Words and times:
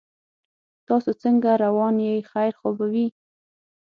تاسو 0.87 1.09
څنګه 1.23 1.49
روان 1.65 1.95
یې 2.07 2.15
خیر 2.31 2.53
خو 2.59 2.69
به 2.77 2.85
وي 2.93 3.07